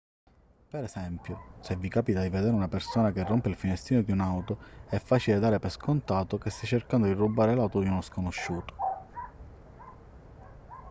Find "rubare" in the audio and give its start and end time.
7.13-7.53